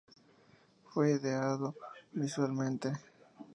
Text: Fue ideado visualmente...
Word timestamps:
Fue 0.89 1.11
ideado 1.11 1.75
visualmente... 2.11 2.91